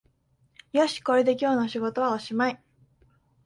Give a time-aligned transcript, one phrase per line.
[0.71, 2.63] よし、これで今日の仕事はおしまい